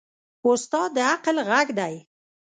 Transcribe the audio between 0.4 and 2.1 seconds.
استاد د عقل غږ دی.